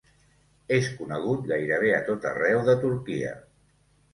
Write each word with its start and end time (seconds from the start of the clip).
És 0.77 0.87
conegut 1.01 1.45
gairebé 1.51 1.91
a 1.99 1.99
tot 2.09 2.25
arreu 2.33 2.65
de 2.71 2.77
Turquia. 2.87 3.37